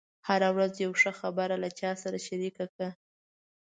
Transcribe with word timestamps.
هره 0.27 0.49
ورځ 0.55 0.73
یوه 0.85 0.95
ښه 1.01 1.11
خبره 1.19 1.55
له 1.63 1.69
چا 1.79 1.91
سره 2.03 2.17
شریکه 2.27 2.65
کړه. 2.73 2.89